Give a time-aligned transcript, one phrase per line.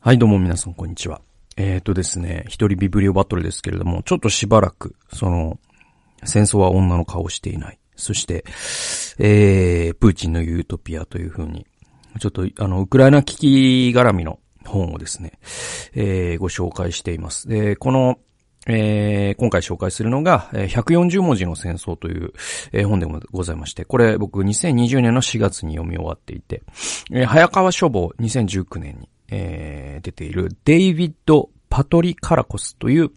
[0.00, 1.20] はい、どうも皆さん、こんにちは。
[1.56, 5.58] えっ、ー、とですね、一人ビブリオバトルですけれども、ちょっとしばらく、その、
[6.22, 7.80] 戦争は女の顔をしていない。
[7.96, 8.44] そして、
[9.18, 11.66] えー、プーチンのユートピアというふうに、
[12.20, 15.32] ちょっと、あの、ウクライナ危機絡みの本をですね、
[15.94, 17.48] えー、ご紹介しています。
[17.48, 18.20] で、この、
[18.68, 22.32] えー、今回紹介するのが、140文字の戦争という、
[22.86, 26.62] 本でもございまして、これ僕2020年の4月に読み終わっていて、
[27.26, 33.10] 早川書房2019年に、えー、出ているデイビッド・パトリ・カラコスという、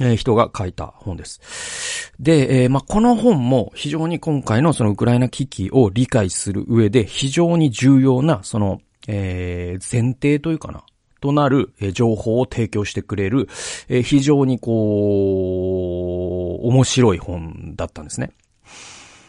[0.00, 2.12] えー、人が書いた本です。
[2.18, 10.84] で、えー、まあ、この本も非常に今回のそのウクライナ危機を理解する上で非常に重要な、その、えー、前提というかな、
[11.20, 13.48] となる、情報を提供してくれる、
[14.04, 14.72] 非常にこ
[16.62, 18.30] う、面白い本だったんですね。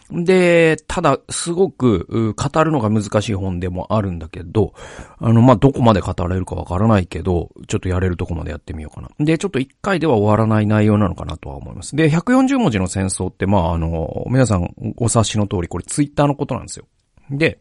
[0.10, 4.74] で、ただ、すごく、語るのが難しい本でもあるんだけど、
[5.20, 9.10] あの、まあ、どこまで語られるかわからないけど、ちょっとやれるとこまでやってみようかな。
[9.20, 11.96] で、ちょっと一回では終わらない内容なのかなとは思います。
[11.96, 16.86] で、140文字の戦争って、まあ、あの、皆さんお察しの通り、これツイッターのことなんですよ。
[17.30, 17.60] で、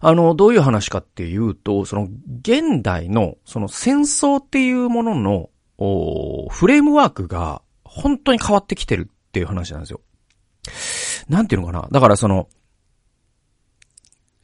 [0.00, 2.08] あの、どういう話かっていうと、その、
[2.40, 5.48] 現代の、その戦争っていうものの、
[6.50, 10.00] フレームワークが、本当に変わってきてるっていう話なんですよ。
[11.28, 12.48] なんていうのかなだからその、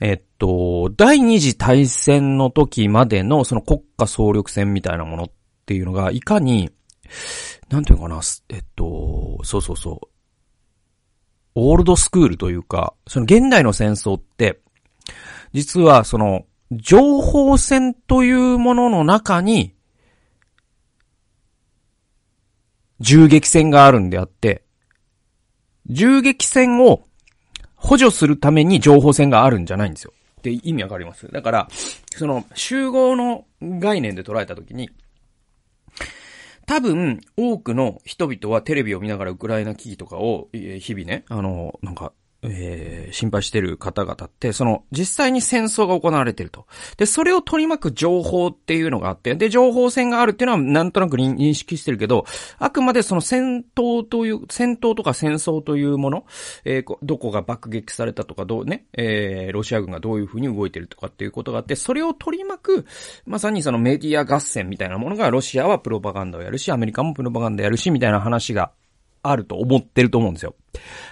[0.01, 5.31] えっと、第二次大戦の時までのその国家総力戦みたいなものっ
[5.67, 6.71] ていうのが、いかに、
[7.69, 10.09] なんていうのかなえっと、そうそうそう。
[11.55, 14.61] オールドスクールというか、その現代の戦争って、
[15.53, 19.75] 実はその、情報戦というものの中に、
[23.01, 24.63] 銃撃戦があるんであって、
[25.89, 27.03] 銃撃戦を
[27.77, 30.13] 補助するために情報戦があるんじゃないんですよ。
[30.39, 31.29] って意味わかります？
[31.33, 31.69] だから、
[32.15, 34.91] その集合の概念で捉えたときに、
[36.67, 42.13] 多分、多くの人々はテレビを見ながらウクライナ危機とかを、日々ね、あの、なんか、
[42.43, 46.67] えー、心配してる方々って、その、実際に戦争が行われてると。
[46.97, 52.27] で、それを取り巻く情報っていうのがあって、で、情報戦があるっていうのはなんとなく認識してるけど、
[52.59, 56.27] あくまでその戦闘という、戦闘とか戦争というもの、
[56.65, 62.87] えー、どこが爆撃されたとか、どうね、えー、ロシア軍がどういうふうに動いてるとかっていうことがあって、それを取り巻く、
[63.27, 68.71] まさにそのメディア合戦みたいなものが、ロシアはプロパガンダをやるし、アメリカもプロパガンダやるし、みたいな話が
[69.31, 70.55] あると思ってると思うんですよ。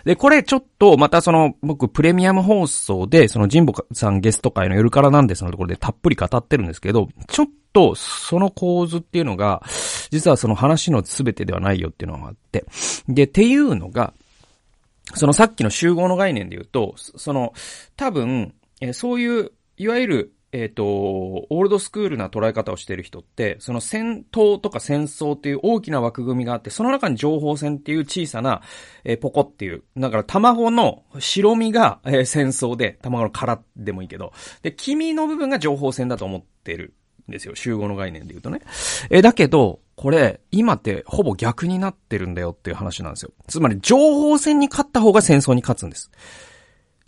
[0.05, 9.63] で、これちょっと、またその、僕、プレミアム放送で、その、ジンボさんゲスト会の夜からなんですのところでたっぷり語ってるんですけど、ちょっと、その構図っていうのが、
[10.11, 12.65] 実はその話の全てではないよっていうのがあって。
[13.09, 14.15] で、っていうのが、
[15.15, 17.53] そのさっきの集合の概念で言うと、その、
[17.97, 28.63] 多分、えそういう、いわゆる、えっ、ー、と、オールドスクールな捉え方をしている人って、その戦闘とか戦争っていう大きな枠組みがあって、その中に情報戦っていう小さな、
[29.05, 36.95] えー、ポコっていう、だから卵の白身が、えー、戦争で、卵の殻でもいいけど、で、黄身の部分が情報戦だと思ってる
[37.29, 37.55] んですよ。
[37.55, 38.63] 集合の概念で言うとね。
[39.11, 43.33] えー、だけど、これ、今ってほぼ逆になってるんだよっていう話なんですよ。
[43.47, 46.11] つまり、情報戦に勝った方が戦争に勝つんです。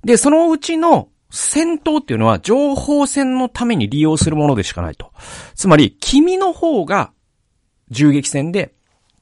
[0.04, 5.12] で、そのうちの戦闘っていうのは情報戦のために利用するものでしかないと。
[5.54, 7.12] つまり、君の方が
[7.90, 8.74] 銃撃戦で、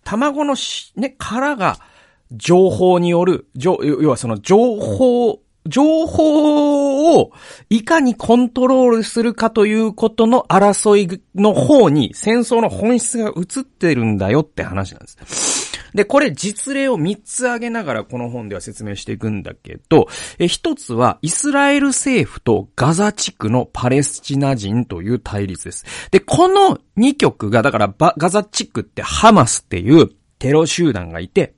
[0.05, 1.79] 卵のし、ね、殻が
[2.31, 3.77] 情報による、要
[4.09, 7.33] はその情報情報を
[7.71, 15.56] いかにコントロールするかということの争いの方に戦争の本質が映ってるんだよって話なんです。
[15.97, 20.09] で、これ実例を3つ挙げながらこの本では説明していくんだけど、
[20.39, 25.87] え、一つはイスラエル政府とガザ地区のパレスチナ人という対立です。
[26.11, 31.55] で、この2曲が、だからガザ地区ってハマスっていうテロ集団がいて、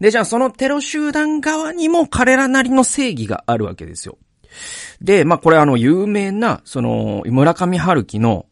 [0.00, 4.16] で、じゃあそのテロ集団側にも彼らなりの正義があるわけですよ。
[5.00, 8.46] で、まあ、これあの、有名な、その、村上春樹の、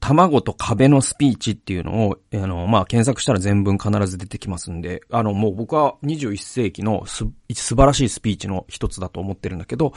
[0.00, 9.92] 卵と壁のスピーチっていうのを、あの、まあ、検索したら全文必ず出てきますんで、あの、もう僕は21世紀のす、素晴らしいスピーチの一つだと思ってるんだけど、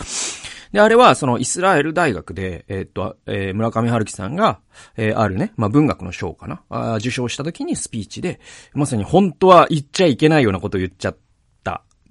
[0.72, 4.60] で、あれは、その、イスラエル大学で、えー、っと、えー、村上春樹さんが、
[4.98, 8.40] えー、あるね、まあ、文学の賞かなあ、受賞した時にスピーチで、
[8.74, 11.25] まさに本当は言っちゃいけないようなことを言っちゃって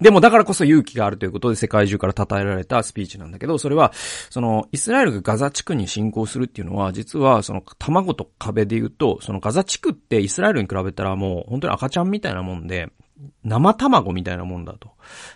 [0.01, 3.93] でもだからこそ勇気があるということで世界中から称えられたスピーチなんだけど、それは、
[4.29, 12.89] その、イスラエルがガザ地区に侵攻するっていうのは、実は、その、卵と壁で言うと、そのガザ地区ってイスラエルに比べたらもう、本当に赤ちゃんみたいなもんで、
[13.45, 14.91] 生卵みたいなもんだと。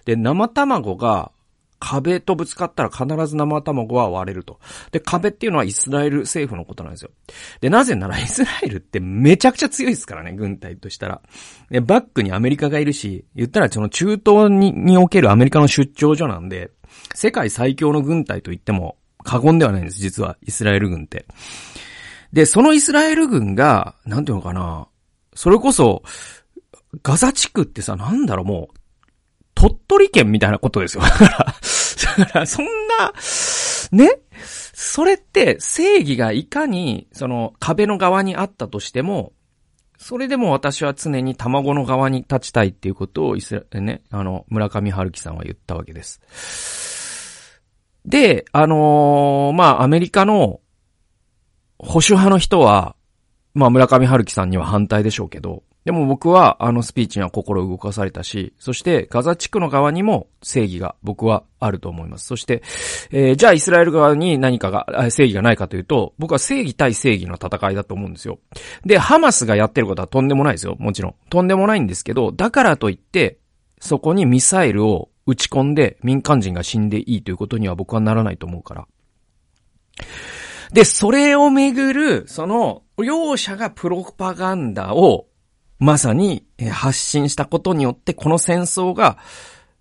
[0.04, 1.30] で、生卵が、
[1.80, 4.58] 壁とぶつかったら必ず生卵は割れると。
[4.90, 7.10] で、壁っていうのはイスラエル政府のことなんですよ。
[7.60, 11.20] で、なぜなら イスラエルってめちゃくちゃ強いですからね、軍隊としたら。
[11.70, 16.70] で、バックにアメリカがいるし、言ったらその中東ににおけるアメリカの出張所なんで、
[17.14, 21.26] 世界最強の軍隊と言っても過言ではないんです、実は、イスラエル軍って。
[22.32, 24.88] で、そのイスラエル軍が、なんていうのかな、
[25.34, 26.02] それこそ、
[27.02, 28.78] ガザ地区ってさ、なんだろう、もう、
[29.58, 31.02] 鳥取県みたいなことですよ。
[31.02, 31.10] だ
[32.26, 33.12] から、そんな、
[33.90, 34.20] ね？
[34.40, 39.32] それって正義がいかに、その壁の側にあったとしても、
[39.98, 46.20] それでも私は常に卵の側に立ちたいっていうことをイスラ、ね、あの、村上春樹さんは言ったわけです。
[48.04, 50.60] で、あのー、まあ、アメリカの
[51.78, 52.94] 保守派の人は、
[53.54, 62.26] まあ、村上春樹さんには反対でしょうけど、でも僕はあのスピーチには心動かされたし、そしてガザ地区の側にも正義が僕はあると思います。
[62.26, 62.62] そして、
[63.10, 68.38] えー、じゃあイスラエル側に何かが、正義がないかというと、僕は正義対正義の戦いだと思うんですよ。
[68.84, 70.76] で、ハマスがやってることはとんでもないですよ。
[70.78, 71.14] もちろん。
[71.30, 73.38] とんでもないんですけど、だからといって、
[73.80, 78.86] そこにミサイルを撃ち込んで民間人が死んでいいということには僕はならないと思うから。
[80.70, 85.28] で、それをめぐる、その、両者がプロパガンダを
[85.78, 89.18] まさに発信したことによってこの戦争が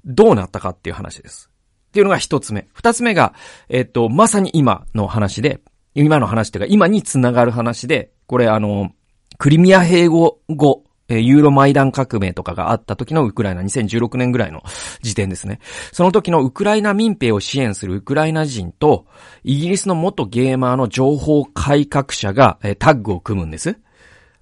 [0.05, 1.49] どうなったかっていう話です。
[1.88, 2.67] っていうのが一つ目。
[2.73, 3.33] 二つ目が、
[3.69, 5.61] えっ、と、まさに今の話で、
[5.95, 8.91] 今の話っていうか今につながる話で、これあの、
[9.38, 14.61] クリミア併合後、ユーロマイダン革命とかがあった時のウクライナ、2016年ぐらいの
[15.01, 15.59] 時点ですね。
[15.93, 19.05] その時のウクライナ民兵を支援するウクライナ人と、
[19.43, 23.77] イギリスの元ゲーマーの情報改革者がタッグを組むんです。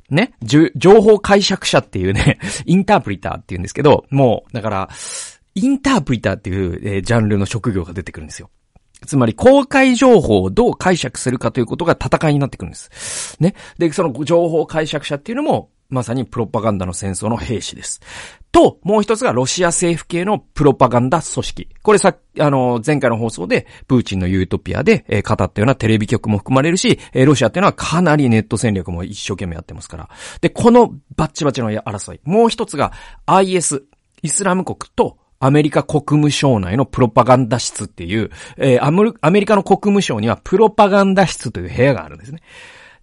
[0.10, 0.70] ね、情
[1.02, 4.90] 報解釈者っていうね、 インタープリターっていうんですけど、もう、だから、
[5.56, 8.50] インタープリターっていう、えー、ジャンルの職業が出てくるんですよ。
[9.06, 13.38] つまり、公開情報をどう解釈するかということが戦いになってくるんです。
[13.40, 13.56] ね。
[13.78, 18.02] で、その情報解釈者っていうのも、まさにプロパガンダの戦争の兵士です。
[18.52, 21.68] と、もう一つがロシア政府系のプロパガンダ組織。
[21.84, 30.10] これさ、あの、前回の放送で、プーチンのユートピアで、えー、語ったようなテレビ局も含まれるし、えー、ロシアっていうのはかなりネット戦略も一生懸命やってますから。
[30.42, 32.20] で、このバッチバチの争い。
[32.24, 32.94] もう一つが
[33.26, 33.84] IS、
[34.22, 38.84] イスラム国とアメリカ国務省内のプロパガンダ室っていう、えー、
[39.22, 42.42] アメリカの国務省にはプロパガンダ室という部屋があるんですね。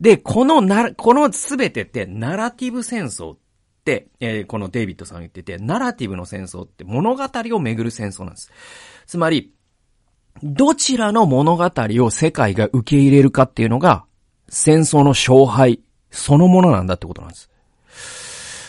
[0.02, 3.38] で、このな、このすべてってナラティブ戦争っ
[3.84, 8.50] て、えー、このデイビッドさん言ってて、ナラティブの戦争って物語をめぐる戦争なんです。
[9.06, 9.54] つまり、
[10.42, 14.04] どちらの物語を世界が受け入れるかっていうのが、
[14.48, 15.78] 戦争の勝敗
[16.10, 17.48] そのものなんだってことなんです。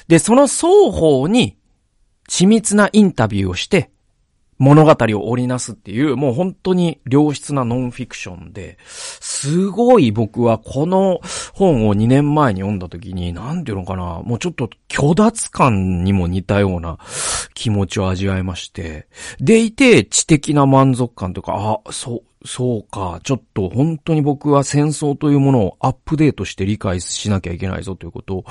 [0.07, 1.57] で、その双方に
[2.29, 3.89] 緻密なインタビューをして、
[4.57, 11.19] 物語を織りなすっていう、もう本当に良質なノンフィクションで、すごい僕はこの
[11.53, 16.97] 本を2年前に読んだ時に、なんていうのかな、もうちょっと虚脱感にも似たような
[17.53, 19.07] 気持ちを味わいまして、
[19.39, 23.19] でいて知的な満足感というか、あ、そう、そうか。
[23.23, 28.45] ちょっと本当に僕は戦争というものをアップデートして理解しなきゃいけないぞということを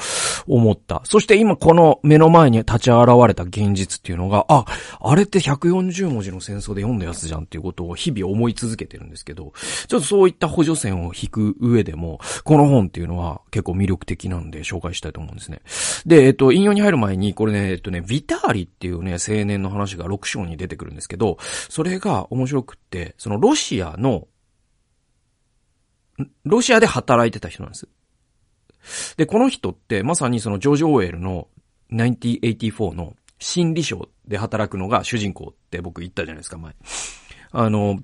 [0.46, 1.02] 思った。
[1.04, 4.64] そして今この目の前に立ち現れた現実っていうのが、あ、
[5.00, 9.52] あれって140文字の戦争で読んだやつじゃんっていうことを日々思い続けてるんですけど、
[9.88, 15.60] ちょっとそういった補助線を引く上でも、この本っていうのは結構魅力的なんで紹介したいと思うんですね。
[16.06, 21.36] で、えっと、引用に入る前に、これね、えっとね、ビターリっていうね、青年の話が6章に出てくるんですけど、
[21.68, 24.28] それが面白くって、そのロシアアの、
[26.44, 27.88] ロシアで働いてた人なんです。
[29.16, 31.48] で、この人ってまさにそのジョージ・オーエルの
[31.92, 36.74] 1984の心理賞で働くのが主人公って僕言ったじゃないですか、前。
[37.50, 38.00] あの、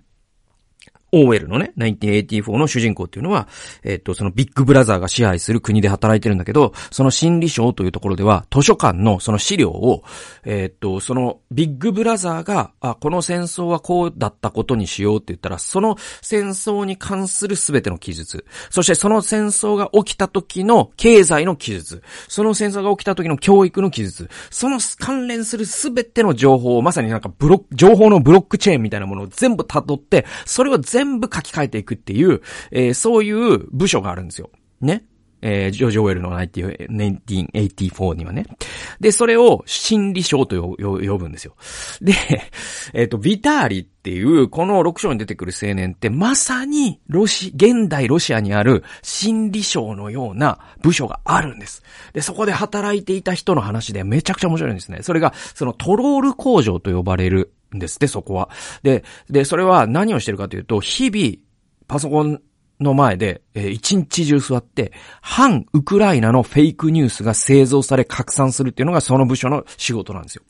[1.13, 3.49] オーウェルのね、1984の主人公っていうのは、
[3.83, 10.03] えっと、そのビッグブラザーが支配する国で働いてるんだけど、その心理省というところでは、図書館のその資料を、
[10.45, 34.51] えっと、そのビッグブラザーが、あ、この戦争はこうだったことにしようって言ったら、その戦争に関するすべての記述、そしてその戦争が起きた時の経済の記述、その戦争が起きた時の教育の記述、その関連するすべての情報を、まさになんかブロック、情報のブロックチェーンみたいなものを全部辿って、それを全全部書き換えていくっていう、えー、そういう部署があるんですよ。
[34.81, 35.05] ね。
[35.41, 38.45] えー、ジョージ・オウェルの1984にはね。
[38.99, 41.55] で、それを心理賞と呼ぶんですよ。
[42.01, 42.13] で、
[42.93, 51.85] えっ、ー、と、ビターリっていう、この6章に出てくる青年って、まさに、ロシ、現代ロシアにある心理賞のような部署があるんです。
[52.13, 54.99] で、そこで働いていた人の話でめちゃくちゃ面白いんですね。
[55.03, 58.51] それが、そのトロール工場と呼ばれる、んですって、そこは。
[58.83, 61.37] で、で、それは何をしてるかというと、日々、
[61.87, 62.41] パソコン
[62.81, 70.43] の前で、えー、一日中座って、反ウクライナのフェイクニュースが製造され拡散するっていうのがその部署の仕事なんですよ。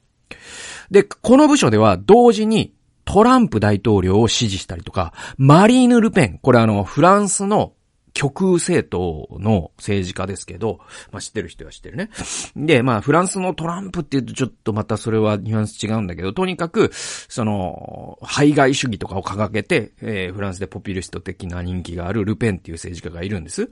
[0.90, 7.72] で、この部署では同時にトランプ大統領を支持したりとか、マリーヌ・ルペン、これあの、フランスの
[8.18, 10.80] 極右政党の政治家ですけど、
[11.12, 12.10] まあ知ってる人は知ってるね。
[12.56, 23.70] で、まあフランスのトランプって言うとちょっとまたそれはニュアンス違うんだけど、とにかく、その、排外主義とかを掲げて、えー、フランスでポピュリスト的な人気があるルペンっていう政治家がいるんです。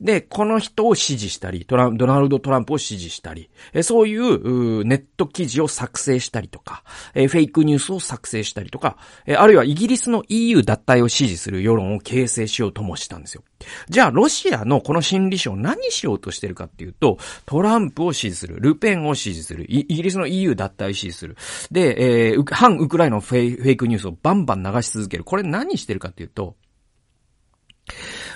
[0.00, 13.42] で、この人を支持したり、トラン、ドナルド・トランプを支持したり、えー、そういうネット記事を作成したりとか、えー、フェイクニュースを作成したりとか、えー、あるいはイギリスの EU 脱退を支持する世論を形成しようともしたんですよ。
[13.88, 21.36] じゃあ、ロシアのこの心理書何しようとしてるかっていうと、トランプを支持する、ルペンを支持する、イギリスの EU 脱退支持する。
[21.70, 25.24] で、えー、反ウクライナのフェイフェイクニュースをバンバン流し続ける。
[25.24, 26.56] これ何してるかっていうと、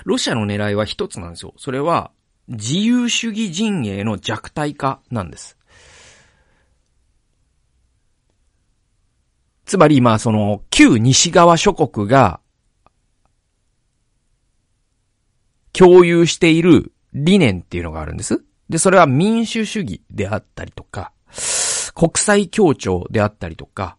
[0.05, 1.53] ロシアの狙いは一つなんですよ。
[1.57, 2.11] それは、
[2.47, 5.57] 自由主義陣営の弱体化なんです。
[9.65, 12.41] つまり、まあ、その、旧西側諸国が
[15.73, 18.43] 共有している理念っていうのがあるんです。
[18.69, 21.11] で、それは民主主義であったりとか、
[21.95, 23.97] 国際協調であったりとか、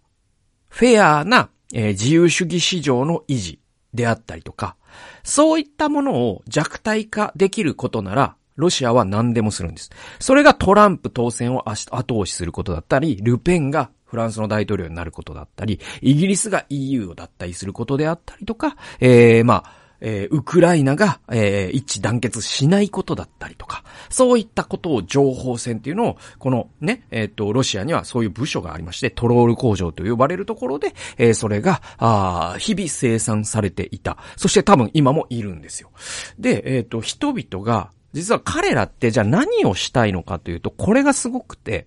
[0.69, 3.61] フェアな、えー、自由主義市場の維持
[3.93, 4.77] であったりとか、
[5.23, 9.91] そういったものを弱体化できることなら、ロシアは何でもするんです。
[10.21, 34.19] それがトランプ当選を後押しすることだったり、ルペンがフランスの大統領になることだったり、イギリスが EU を脱退することであったりとか、えー、まあ、えー、ウクライナが、えー、一致団結しないことだったりとか、そういったことを情報戦っていうのを、このね、えっ、と、ロシアにはそういう部署がありまして、トロール工場と呼ばれるところで、えー、それが、あ日々生産されていた。
[34.37, 35.91] そして多分今もいるんですよ。
[36.39, 41.87] で、えっ、と、人々が、実は彼らってじゃあ何をしたいのかというと、これがすごくて、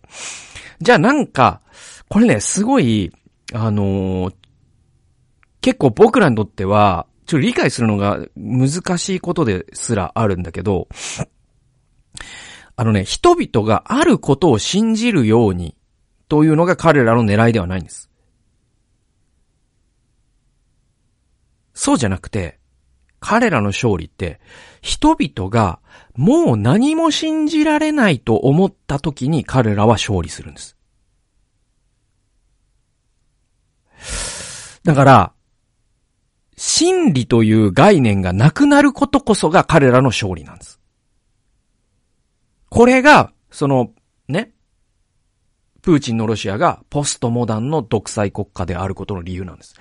[0.81, 1.61] じゃあなんか、
[2.09, 3.11] これね、すごい、
[3.53, 4.33] あのー、
[5.61, 10.87] 結構僕らにとっては、ちょっと理解するのが難しいことですらあるんだけど、
[12.77, 15.75] あのね、人々があることを信じるように
[16.29, 18.09] というのが彼らの狙いではないんです。
[21.73, 22.59] そうじゃなくて、
[23.19, 24.39] 彼らの勝利って、
[24.81, 25.79] 人々が
[26.15, 30.77] もう何も信じられないと思った時に彼らは勝利するんです。
[34.85, 35.33] だから、
[36.77, 40.79] 真理という概念がなくなることこそが彼らの勝利なんです。
[42.69, 43.93] これが、その、
[44.27, 44.51] ね、
[45.81, 49.73] プーチンのロシアがポストモダンの独裁国家であることの理由なんです。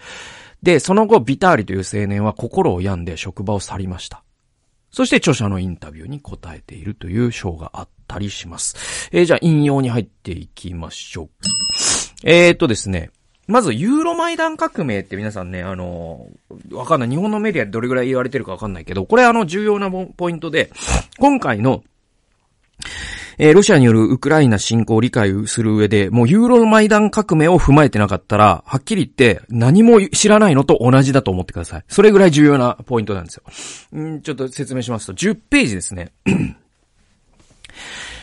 [0.63, 4.25] で、その後、ビターリという青年は心を病んで職場を去りました。
[4.91, 9.11] そして著者のインタビューに答えているという章があったりします。
[9.13, 11.29] えー、じゃあ引用に入っていきましょう。
[12.25, 13.11] えーとですね、
[13.47, 16.27] まず、ユーロマイダン革命って皆さんね、あの、
[16.73, 17.09] わかんない。
[17.09, 20.71] 日本のメディアでどれぐらい言われてるかわかんないけど、これあの、重要なポイントで、
[21.19, 21.85] 今回の、
[23.39, 31.85] えー、ロシアによるウクライナ侵攻を理解する上で、もうユーロマイダン革命を踏まえてなかったら、はっきり言って何も知らないのと同じだと思ってください。
[31.89, 34.01] それぐらい重要なポイントなんですよ。
[34.01, 36.13] んちょっと説明しますと、10ページですね。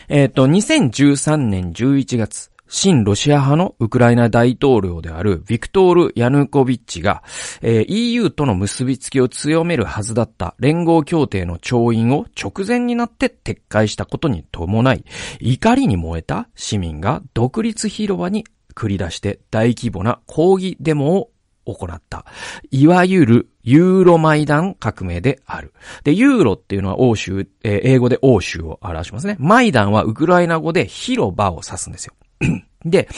[0.08, 7.22] えっと、2013年11月、新ロシア派のウクライナ大統領であるビクトール・ヤヌコビッチが、
[7.60, 15.04] えー、EU との結びつきを強めるはずだった連合協定の調印を直前になって撤回したことに伴い、
[15.40, 18.44] 怒りに燃えた市民が独立広場に
[18.74, 21.30] 繰り出して大規模な抗議デモを
[21.66, 22.24] 行った。
[22.70, 25.72] いわゆるユーロマイダン革命である。
[26.02, 29.36] で、ユーロっていうのは欧州、えー、英語で欧州を表しますね。
[29.38, 32.14] マイダンはウクライナ語で広場を指すんですよ。
[32.84, 33.08] で、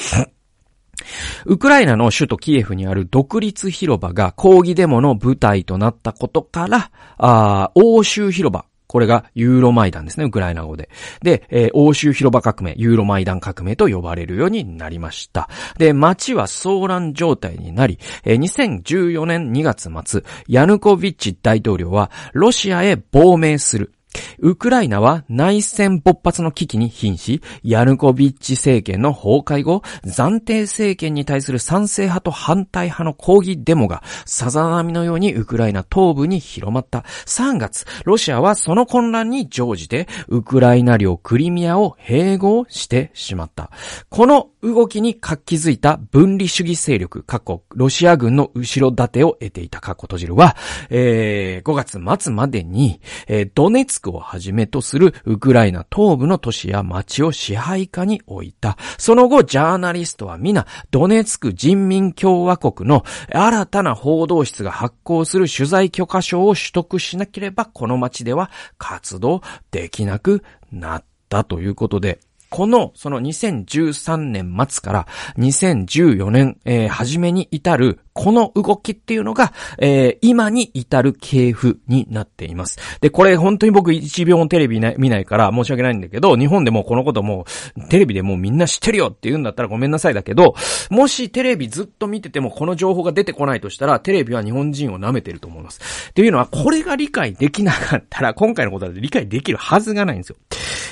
[1.45, 8.65] ウクライナの首都キエフにある独立広場が抗議デモの舞台となったことから、あ欧州広場。
[8.89, 10.89] これがユーロマイダンですね、ウクライナ語で。
[11.23, 15.49] で、えー、欧州広場革命、ユーロマイダン革命と呼ばれるようになりました。
[15.77, 23.93] で、街は騒乱状態になり、えー、2014年2月末、ヤヌコビッチ大統領はロシアへ亡命する。
[24.39, 37.05] ウクライナは内戦勃発の危機に瀕し、ヤヌコビッチ政権の崩壊後、暫定政権に対する賛成派と反対派の抗議デモが、さざ波のようにウクライナ東部に広まった。
[37.27, 43.71] 3月、ロシアはその混乱に乗じて、ウクライナ領クリミアを併合してしまった。
[44.09, 50.57] この動きに活気づいた分離主義勢力、過去、ロシア軍の後ろ盾を得ていた過去閉じるは、
[50.91, 58.77] えー、5月末までに、えー、ドネツクをはじめとするウクライナ東部の都市や町を支配下に置いた。
[58.99, 75.07] その後、ジャーナリストは皆、ドネツク人民共和国の新たな報道室が発行する取材許可証を取得しなければ、この町では活動できなくなったということで、この、その2013年末から
[75.39, 82.79] 2014年、えー、初めに至る、この動きっていうのが、えー、今に至る系譜になっています。
[83.01, 87.45] で、これ本当に僕1秒もテレビ見ないから申し訳ないんだけど、日本でもこのことも
[87.91, 90.55] テレビでもうみんな知ってるよって言うんだったらごめんなさいだけど、
[90.89, 95.81] もしテレビずっと見ててもこの情報が出てこないとしたら、テレビは日本人を舐めてると思います。
[96.11, 100.37] っていうのは、これが理解できなかったら、今回のことは理解できるはずがないんですよ。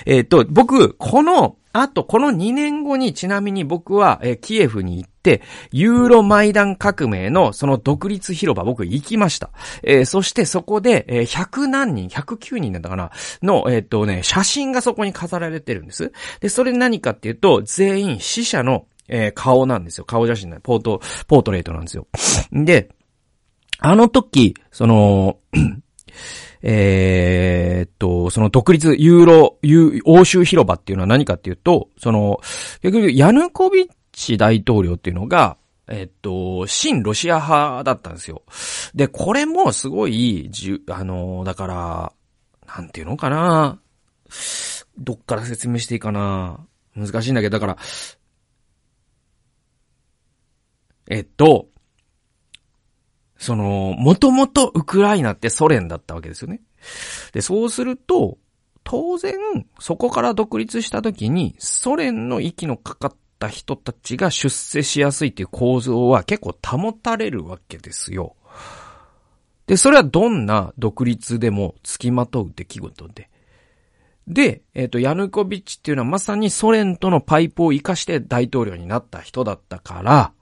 [0.06, 9.50] えっ、ー、と、僕、この、あと、この2年後にちなみに僕は、えー、キエフに行って、ユーロマイダン革命のその独立広場僕行きました。
[9.82, 13.10] えー、そしてそこで、えー、100何人、109人だったかな
[13.42, 16.12] の、えっ、とね、写真がそこに飾られてるんです。
[16.38, 20.04] で、それ何かっていうと、全員死者の、え、顔なんですよ。
[20.04, 22.06] 顔写真なポート、ポートレートなんですよ。
[22.52, 22.88] で、
[23.80, 25.38] あの時、その、
[26.66, 32.40] えー、っと、その独立、ユーロ、ユ欧州広場っていうのは何かっていうと、その、
[32.80, 38.42] 結局、ヤヌコビッチ大統領っていうのが、えっと、新ロシア派だったんですよ。
[38.94, 42.12] で、これもすごい、じゅ、あの、だから、
[42.66, 43.78] なんていうのかな
[44.97, 46.61] どっから説明していいかな
[46.97, 47.78] 難しいんだけど、だから、
[51.11, 51.68] えっと、
[53.44, 56.60] その、もともとウクライナってソ連だったわけですよね。
[57.32, 58.38] で、そうすると、
[58.84, 59.34] 当然、
[59.78, 68.34] そこから独立した時に、ソ連の息のかかった人たちが出世しやすいっていう構造は結構保たれるわけですよ。
[69.66, 73.30] で、それはどんな独立でも付きまとう出来事で。
[74.26, 80.32] で、えっ、ー、と、ヤヌコビッチっていうのはまさにソ連とのパイプを活かして大統領になった人だったから、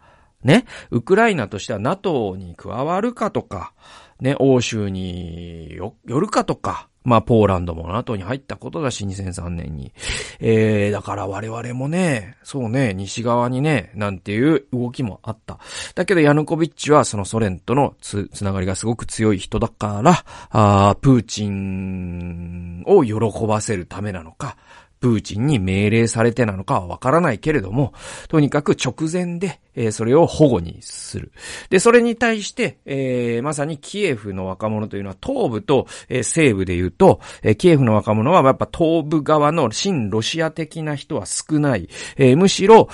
[0.45, 3.73] ね、ウクライナとしては NATO に加わるかとか、
[4.21, 9.93] ね、欧州によ、よるかとか、まあ、ポーランドも NATO に入ったことだし、2003年に。
[10.39, 15.59] えー、だから我々もね、そうね、西側にね、なんていう動きもあった。
[15.95, 24.57] だけど、ヤヌコビッチはそのソ連とのつ、つながりがすごく強い人だから、あープーチンを喜ばせるためなのか、
[25.03, 27.93] プーチンに命令されてなのかはわからないけれども、
[28.29, 31.33] とにかく直前で、えー、それを保護にする。
[31.71, 41.89] で、それに対して、えー、まさにキエフの若者というのは東部と、えー、西部で言うと、え、キエフの若者はやっぱ東部側の新ロシア的な人は少ない。
[42.17, 42.89] え、むしろ、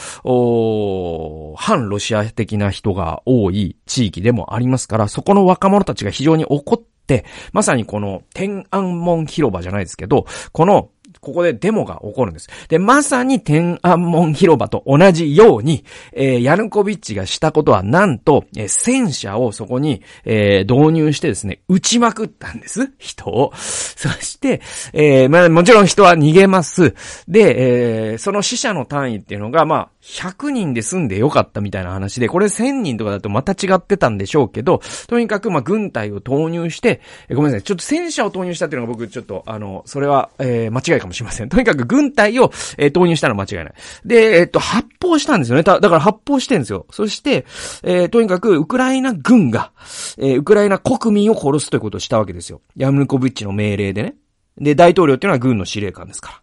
[1.58, 10.88] 反ロシア的な人が多い地域でもありますから、そこの若者たちが非常に怒って、まさにこの天安門広場じゃないですけど、この
[11.20, 12.48] ここでデモが起こるんです。
[12.68, 22.92] で、まさに天安門広場と同じように、えー、ヤヌコビッチがしたことは、なんと、えー、戦車をそこに、えー、導入してですね、撃ちまくったんです。
[22.98, 23.52] 人を。
[23.54, 24.60] そして、
[24.92, 26.94] えー、まあ、もちろん人は逃げます。
[27.26, 41.50] で、えー、その死者の単位っていうのが、まあ、100人で済んでよかったみたいな話で、これ1000人とかだとまた違ってたんでしょうけど、とにかくまあ軍隊を投入して、えごめんなさい、ちょっと戦車を投入したっていうのが僕ちょっと、あの、それは、えー、間違いかもしれません。
[41.50, 43.74] とにかく軍隊を、えー、投入したのは間違いない。
[44.06, 45.62] で、えっと、発砲したんですよね。
[45.62, 46.86] だから発砲してんですよ。
[46.90, 47.44] そして、
[47.82, 49.72] えー、とにかくウクライナ軍が、
[50.16, 52.62] えー、ウクライナ国民を殺すということをしたわけですよ。
[52.76, 54.14] ヤムヌコビッチの命令でね。
[54.56, 56.42] で、大統領っていうのは軍の司令官ですから。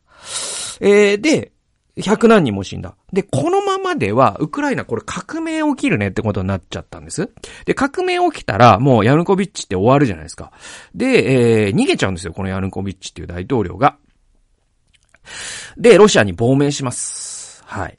[0.82, 1.52] えー、で、
[1.98, 2.96] 100何人も死んだ。
[3.14, 7.32] で、このままでは、ウクライナこれ革命起きるねってことになっちゃったんです。
[7.66, 10.52] で、革命起きたら、もうヤヌコビッチって終わるじゃないですか。
[10.94, 13.98] で、えー、逃げちゃうんですよ、このヤヌコビッチっていう大統領が。
[15.78, 17.64] で、ロシアに亡命します。
[17.66, 17.98] はい。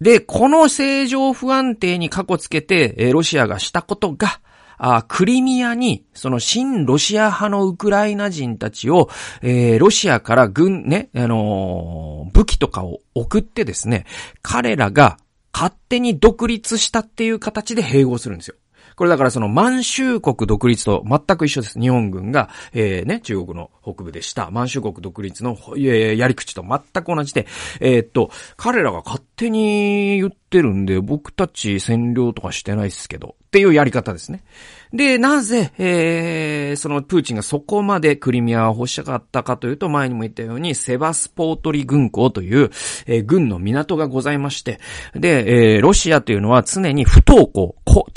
[0.00, 4.40] で、この政情不安定に過去つけて、えー、ロシアがしたことが、
[4.86, 9.08] あクリミアに、その新ロシア派のウクライナ人たちを、
[9.40, 14.04] えー、ロシアから軍、ね、あのー、武器とかを送ってですね、
[14.42, 15.16] 彼らが
[15.54, 18.56] 勝手に独立したっていう形で併合するんですよ。
[18.96, 21.80] これだからその満州国独立と全く一緒です。
[21.80, 24.50] 日本軍が、えー、ね、中国の北部でした。
[24.50, 27.46] 満州国独立の、えー、やり口と全く同じで、
[27.80, 34.44] えー、っと、彼らが勝手に言ってるんで、僕たち占領とかしてないっすけど、っていうやり方ですね。
[34.92, 42.70] で、なぜ、えー、そのプーチンがそこまでクリミアを欲しかったかというと、前にも言ったように、セバスポートリ軍港という、
[43.06, 44.78] えー、軍の港がございまして、
[45.14, 47.74] で、えー、ロシアというのは常に不登校、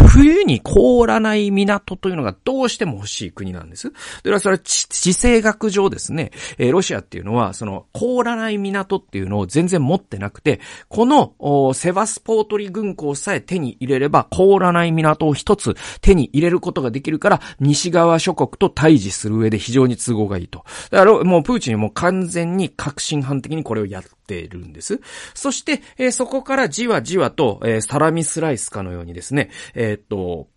[0.07, 3.91] 冬に凍らない港というのがどうしても欲しい国なんです。
[4.23, 20.65] で、それは地政学上ですね、えー、ロシアっていうのは、その凍らない港っていうのを全然持ってなくて、このセバスポートリ軍港さえ手に入れれば凍らない港を一つ手に入れることができるから、西側諸国と対峙する上で非常に都合がいいと。
[20.91, 24.99] だからもうプーチンも完全に革新犯的にこれをやっているんです。
[25.35, 30.49] そして、えー、そこからじわじわと、えー、サラミスライスかのようにですね、えー、っと、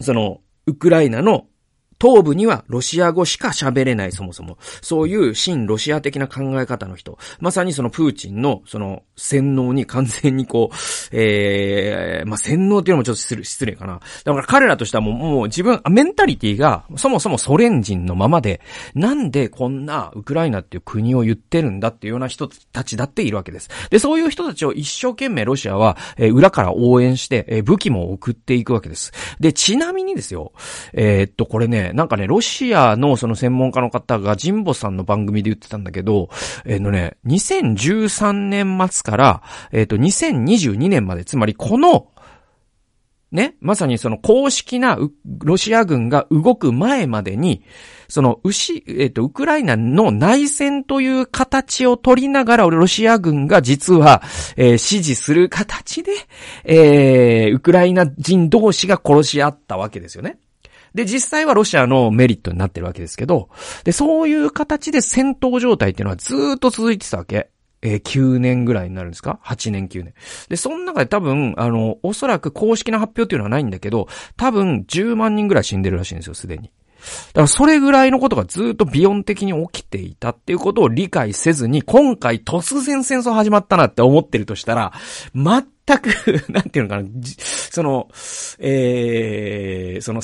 [0.00, 1.46] その、ウクライナの
[2.02, 4.58] 東部にはロシア語しか喋れない、そもそも。
[4.80, 7.16] そういう新ロシア的な考え方の人。
[7.38, 10.76] まさにそのプーチンの、その、洗脳に完全にこう、
[11.12, 14.00] ええー、まあ、洗脳っていうのもちょっと失礼失礼かな。
[14.24, 18.60] だから彼らとしてはもう、もう自分、メンタリティが、そもそもソ連人のままで、
[18.94, 23.70] なんでこんなウクライナっていう国を言ってるんだっていうような人たちだっているわけです。
[23.90, 29.12] で、そういう人たちを一生懸命ロシアは、えー、裏から応援して、えー、武器も送っていくわけです。
[29.38, 30.52] で、ちなみにですよ、
[30.92, 36.28] えー、っと、これね、なんかね、ロシアのその専門家の方がジンボさんの番組で言ってたんだけど、
[36.64, 42.08] えっ、ー、とね、2013年末から、えっ、ー、と、2022年まで、つまりこの、
[43.32, 44.98] ね、まさにその公式な
[45.38, 47.64] ロシア軍が動く前までに、
[48.06, 54.22] その、牛、えっ、ー、と、ウクライナの内戦という形を取りながら、ロシア軍が実は、
[54.56, 56.12] えー、支持する形で、
[56.64, 60.36] えー、ウクライナ人同士が殺し合ったわけですよね。
[60.94, 63.48] で、実際はロシアのメリットになってるわけですけど、
[63.84, 67.50] で、そういう形で戦闘状態っていうのはずっと続いてたわけ。
[67.84, 70.14] えー、9年ぐらいになるんですか ?8 年9年。
[70.48, 76.70] で、その中で多分、あの、おそらく公式な発表っていうのはないんだけど、多分10万人ぐらい死んでるらしいんですよ、すでに。
[77.28, 84.92] だからそれぐらいのことがずっとビヨン的に起きていたっていうことを理解せずに、今回突然戦争始まったなって思ってるとしたら、
[85.34, 85.64] 全
[85.98, 86.08] く
[86.52, 87.08] なんていうのかな、
[87.70, 88.08] その、
[88.60, 90.22] えー、その、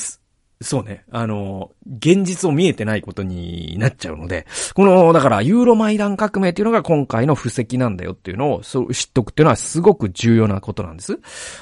[0.61, 1.05] そうね。
[1.13, 4.45] あの、現実を見えてないことになっちゃうので、
[4.75, 11.21] この、だから、ユーロマイダン革命っていうのが今回の布石なんだよっていうのを、そう知っとくっていうのはすごく重要なことなんです。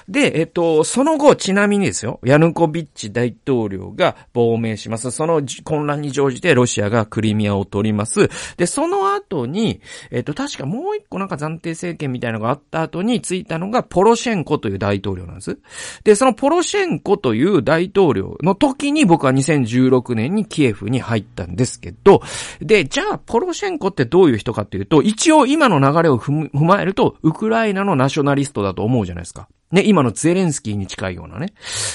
[0.09, 5.11] で、えっと、その後、ちなみにですよ、ヤヌコビッチ大統領が亡命します。
[5.11, 8.31] その混乱に乗じてロシアがクリミアを取ります。
[8.57, 15.59] で、その後に、えっと、確かもう一個なんか暫定政権みたいなのがあった後についたのが、ポロシェンコという大統領なんです。
[16.03, 22.23] で、そのポロシェンコという大統領の時時に僕は2016年にキエフに入ったんですけど、
[22.61, 29.49] で、じゃあ、ポロシェンコってどういう人かっていうと、一応今の流れを踏まえると、ウクライナのナショナリストだと思うじゃないですか。
[29.73, 31.53] ね、今のゼレンスキーに近いようなね。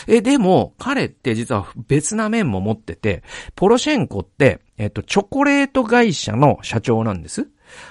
[0.08, 3.24] え、でも、彼って実は別な面も持ってて、
[3.56, 7.48] ポロシェンコって、えっと、チョコレート会社の社長なんです。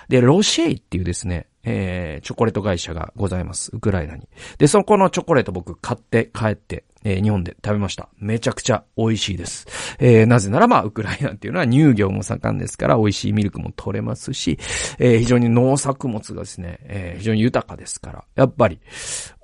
[0.08, 3.70] で、ロシェイっていうですね、えー、チョコレート会社がございます。
[3.74, 4.28] ウクライナに。
[4.58, 8.08] で、そこのチョコレート僕買って帰って、えー、日本で食べました。
[8.18, 9.66] めちゃくちゃ美味しいです。
[9.98, 14.58] えー、なぜならば、ウクライナっていうのは乳業も盛んですから、美味しいミルクも取れますし、
[14.98, 18.80] えー、非常に農作物がですね、えー、非常に豊かですから、やっぱり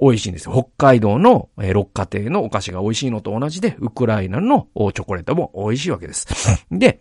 [0.01, 0.53] 美味しいんですよ。
[0.53, 6.27] 北海道の、えー、六花亭のお菓子が美味しいのと同じで、ウクライナのチョコレートも美味しいわけです。
[6.71, 6.99] で、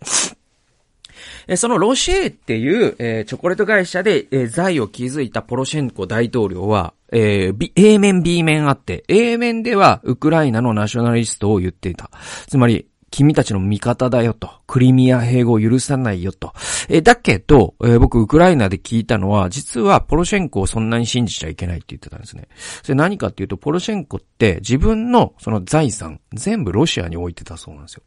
[1.54, 12.10] そのロシェっていう、え、チョコレート会社で、え、財を築いたポロシェンコ大統領は、えー、A 面 B 面あって、A 面ではウクライナのナショナリストを言っていた。
[12.48, 14.50] つまり、君たちの味方だよと。
[14.66, 16.52] クリミア併合を許さないよと。
[16.88, 22.48] えだけど、えー、僕、ウクライナで聞いたのは、実はポロシェンコをそんなに信じちゃいけないって言ってたんですね。
[22.82, 28.02] それ何かっていうと、ポロシェンコって自分のその財産、全部ロシアに置いてたそうなんですよ。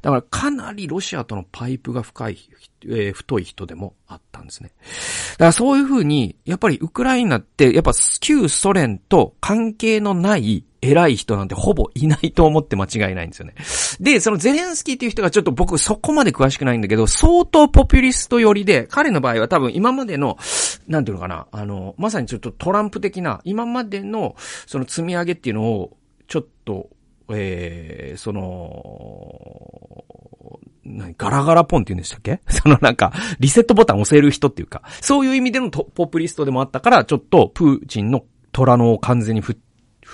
[0.00, 2.38] だからかなりロシアとのパイプが深い、
[2.84, 4.72] えー、太い人でもあったんですね。
[5.32, 13.54] だからそういうふうに、やっぱりウクライナって、やっぱ旧ソ連と関係のない偉い人なんてほぼいないと思って間違いないんですよね。
[14.00, 20.36] で、そのゼレンスキーっていう人がちょっと僕そこまで詳しくないんだけど、相当ポピュリスト寄りで、彼の場合は多分今までの、
[20.88, 24.34] なんていうのかな、あの、まさにちょっとトランプ的な、今までの
[24.66, 26.90] その積み上げっていうのを、ちょっと
[27.30, 30.04] えー、その、
[30.84, 32.40] 何、ガラガラポンって言うんでしたっけ？
[32.48, 39.56] そのなんか、リセットボタン押せる人っていうか、そういう意味でのポップリストでもあったから、ちょっとプーチンの虎のを完全に踏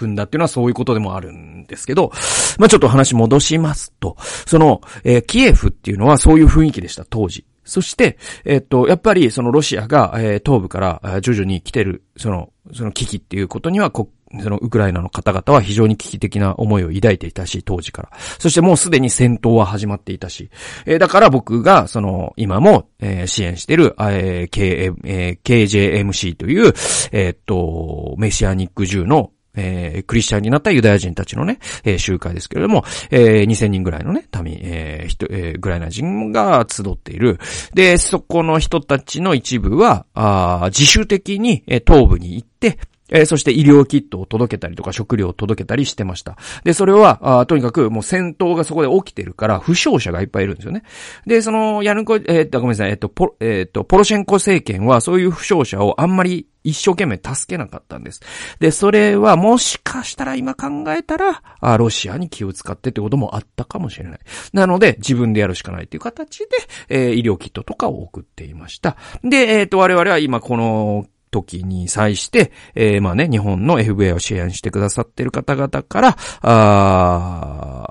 [0.06, 2.12] んだっていうのはそういうことでもあるんですけど、
[2.58, 4.16] まあちょっと話戻しますと、
[4.46, 7.44] その、えー、キエフっていうのはそういう雰囲気でした、当時。
[7.64, 8.16] そして、
[8.46, 14.10] えっと、やっぱりそのロシアが、えー、東部から徐々に来てる、その、その危機っていうことには、こ
[14.42, 18.10] そのウクライナの方々は非常に危機的な思いを抱いていたし、当時から。
[18.38, 20.50] そしてもうすでに戦闘は始まっていたし。
[20.86, 26.74] えー、だから僕が、その、今も、えー、支援している、えー K えー、KJMC という、
[27.12, 37.38] えー、っと、メシアニック銃の、えー、クリスチャンになったユダヤ人たちのね、えー、集会ですけれども、えー、2000人ぐらいのね、民、えー、人、えー、ウクライナ人が集っている。
[37.74, 42.78] で、そこの人たちの一部は、あ自主的に、えー、東部に行って、
[43.10, 46.36] えー、そして医療キットを届けたりとか食料を届けたりしてました。
[46.64, 50.82] で、それは、あとにかくもう戦闘がそこで起きてるから、負傷者がいっぱいいるんですよね。
[51.26, 58.20] で、その、ヤヌコ、えー、っと、ごめんなさい、えっと、ポ、えー、っと、ポロシェンコ政権はそういう負傷者をあんまり一生懸命助けなかったんです。
[58.60, 64.18] で、それはもしかしたら今考えたら、あロシアに気を使ってってこともあったかもしれない。
[64.52, 66.46] なので、自分でやるしかないっていう形で、
[66.88, 68.96] えー、医療キットとかを送っていました。
[69.24, 77.88] で、えっ、と、我々は今この、時に際して、えー、まあね、日本の FBA を支援してくださってる方々から、あ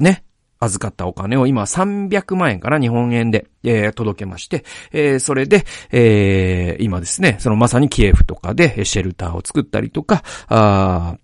[0.00, 0.24] ね、
[0.58, 11.18] 預かったお金を今300万円から日本円で、えー、届けまして、えー、それで、えー、今ですね、そのまさにキエフとかでシェルターを作ったりとか、あ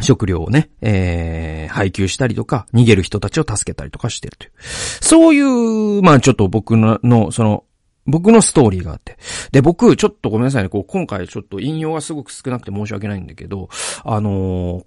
[0.00, 4.52] 食料をね、えー、配給したりとか、逃げる人たちを助けたりとかしてるという。
[4.60, 7.64] そういう、まあちょっと僕の、のその、
[8.06, 9.18] 僕のストーリーがあって。
[9.52, 10.68] で、僕、ちょっとごめんなさいね。
[10.68, 13.68] こう、今回ちょっと引用がすごく少なくて申し訳ないんだけど、
[14.04, 14.84] あのー、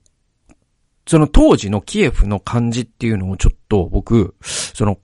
[1.07, 4.99] その当時のキエフの感じっていうのをちょっと僕、その、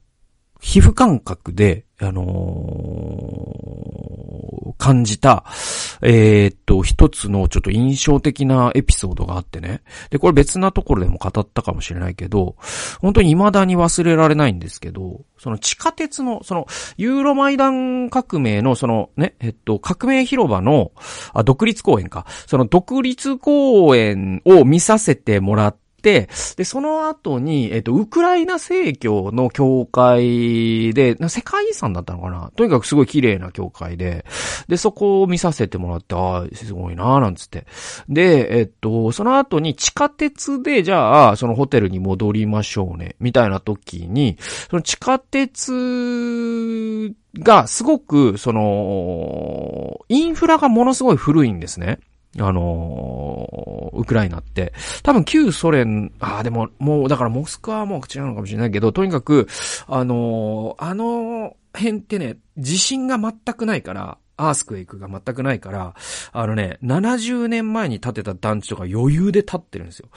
[0.66, 5.46] 皮膚感覚で、あのー、感じた、
[6.02, 9.84] えー、っと、一つのちょっと印象的なエピソードがあってね。
[10.10, 12.56] で、これ別なところでも語ったかもしれないけど、
[13.00, 16.66] 本当に未だに忘れられないんですけど、その地下鉄の、その、
[16.98, 20.94] ユーロマイダン革命の、そのね、えっと、革命広場の、
[21.36, 22.26] あ、独立公園か。
[22.48, 32.52] その独立公園を見させてもらって、で、その後に、えっと、ウクライナ正教の教会で、世界遺産だったのかな？
[32.56, 34.24] とにかくすごい綺麗な教会で、
[34.68, 37.66] で、そこを見させてもらって、ああ、すごいなーなんつって。
[38.08, 44.38] で、えっと、その後に地下鉄で、じゃあ、そのホテルに戻りましょうね、みたいな時に、
[44.70, 51.98] その地下鉄がすごく、その、インフラがものすごい古いんですね。
[52.40, 54.74] あのー、ウクライナって。
[55.04, 59.48] 多分旧ソ連、ああ、でも、もう、だからモスクワはもう違うのかもしれないけど、とにかく、
[59.88, 65.96] あのー、あの辺ってね、地震が全くないから、アースクエイクが全くないから、
[66.32, 70.10] あのね、70年前に建てた団地とか余裕で建ってるんですよ。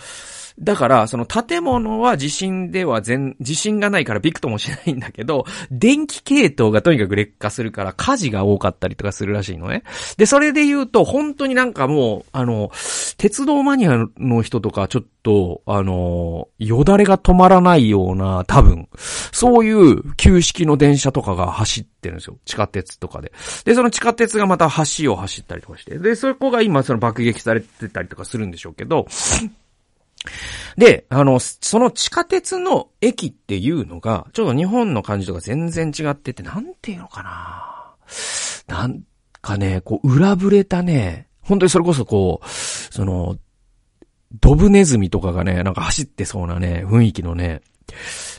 [0.60, 9.84] だから、その建物は地震では全、地震がないからビクともしないんだけど、電気系統がとにかく劣化するから火事が多かったりとかするらしいのね。
[10.16, 12.70] で、それで言うと、本当になんかもう、あの、
[13.18, 18.88] 鉄道マニアの人とかちょっと、あの、よだれが止まらないような、多分、
[19.32, 22.38] そういう旧式の電車とかが走ってるんですよ。
[22.44, 23.32] 地下鉄とかで。
[23.64, 25.98] で、その地下鉄がまた橋を走ったりとかして。
[25.98, 29.06] で、そこが今その爆撃されてたりとかするんでしょうけど、
[30.76, 39.02] で、あの、その地下鉄の駅っていうのが、ちょっと日本の感じとか全然違ってて、なんていうのかななん
[39.40, 43.38] かね、こう、裏ぶれたね、本当にそれこそこう、その、
[44.40, 47.62] ドブネズミとかがね、なんか走ってそうなね、雰囲気のね、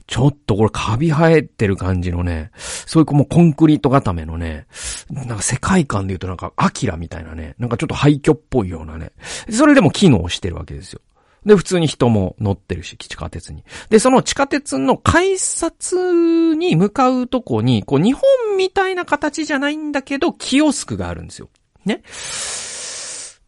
[0.08, 4.68] ちょっとこれカビ生えてる感じのね、そういうもうコンクリート固めのね、
[5.10, 9.12] なんか世界観で言うとなんかアキラみたいなね、なんかちょっと廃墟っぽいようなね、
[9.50, 11.02] それでも機能してるわけですよ。
[11.45, 13.63] で、普通に人も乗ってるし、地下鉄に。
[13.89, 18.23] で、その地下鉄の改札に向かうとこに、こう、日本
[18.58, 21.49] みたいな形じゃないんだけど、キオスクがあるんですよ。
[21.86, 22.04] ね。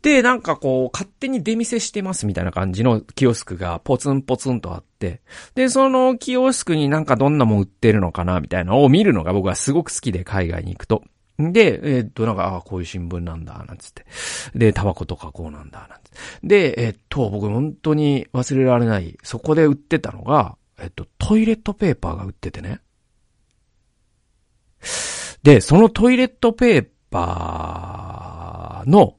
[0.02, 5.22] で、なんかこう、勝手に出店してますみたいな感じのキオスクがポツンポツンとあって、
[5.54, 11.04] で、そのキオスクになんかどんなもん売ってるのかなみたいなのを見るのが僕はすごく好きで海外に行くと。
[11.40, 14.06] で、えー、っと、なんか、ああこういう新聞なんだ、なんつって。
[14.54, 16.48] で、タバコとかこうなんだ、なんつって。
[16.48, 22.82] で、えー、っと、僕本当に忘れられない、そこで売ってたのが、えー、っと、トイレットペーパーが売っててね。
[25.44, 29.18] で、そのトイレットペーパーの、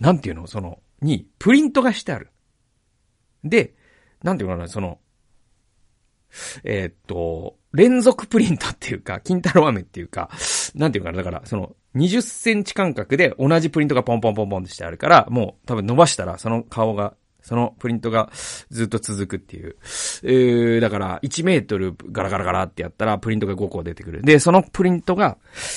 [0.00, 2.30] なんていうのその、に、プリントがしてある。
[3.42, 3.74] で、
[4.22, 4.98] なんていうのかな、その、
[6.64, 10.30] えー、っと、連続プリントっていうか、金太郎飴っていうか、
[10.74, 18.30] なんていうかな、だから、その、20センチ間隔で同じプリントがポンポンポンポンってしてあるから、もう多分伸ばしたらその顔がそのプリントが
[18.70, 19.76] ずっと続くっていう。
[20.22, 24.22] えー、だから1メートルガラガラガラってやったらプリントが5個出てくる。
[24.22, 25.36] で、そのプリントが、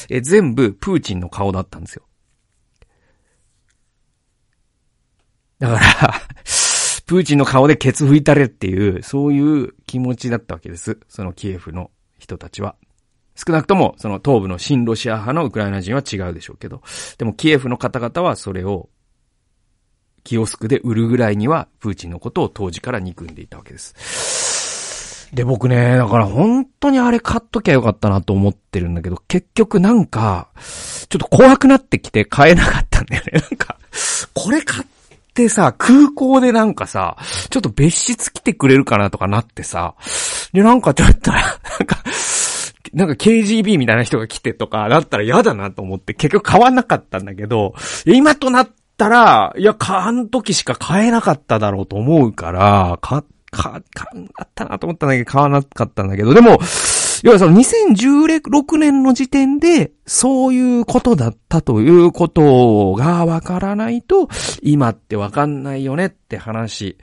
[0.10, 2.04] え、全部プーチンの顔だったんですよ。
[5.60, 6.22] だから
[7.08, 11.00] プーチンの顔でケツ拭いたれっていう、そういう気持ちだったわけです。
[11.08, 11.90] そのキエフの
[12.20, 12.76] 人たちは。
[13.34, 16.82] 少なくとも、その東部の新ロシア派のウクライナ人は違うでしょうけど。
[17.18, 18.90] でもキエフの方々はそれを
[20.28, 25.30] キオスクで売るぐらいには、プーチンのことを当時から憎んでいたわけです。
[25.34, 30.50] で、僕ね、だから本当にあれ買っときゃよかったなと思ってるんだけど、結局なんか、
[31.08, 33.40] ちょっと怖くなってきて買えなかったんだよね。
[33.40, 33.78] なんか、
[34.34, 34.88] これ買っ
[35.38, 37.16] てさ、空港でなんかさ、
[37.52, 39.94] ちょっと別室来てくれるかなとかなってさ、
[40.52, 41.42] で、なんかちょっと、なん
[41.86, 42.04] か、
[42.94, 56.58] なんか KGB みたいな人が来てとか、だったら嫌だなと思って結局買わなかったんだけど、今となったら、いや、あの時しか買えなかっただろうと思うから、か、か、か、あったなと思ったんだけど、買わなかったんだけど、でも、
[57.24, 64.30] 要はその2016年の時点で、そういうことだったということがわからないと、
[64.62, 66.98] 今ってわかんないよねって話。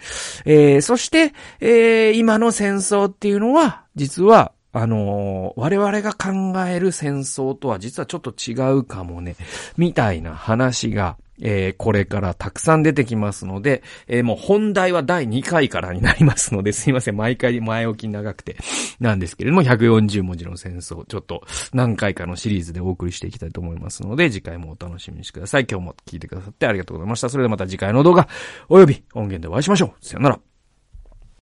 [0.45, 9.37] えー、そして、えー、今の戦争っていうのは、実は、あのー、我々が考える戦争とは実はちょっと違うかもね、
[9.77, 18.57] みたいな話が、えー、これからたくさん出てきますので、えー、もう本題は第2回からになりますので、 すいません、毎回前置き長くて
[19.01, 21.43] なんですけれども、140文字の戦争、ちょっと
[21.73, 25.67] 何回かのシリーズでお送りしていきたいと思いますので、次回もお楽しみにしてください。
[25.71, 27.29] 今日も聞いてくださってありがとうございました。
[27.29, 28.29] それではまた次回の動画、
[28.69, 30.05] および音源でお会いしましょう。
[30.05, 30.54] さよなら。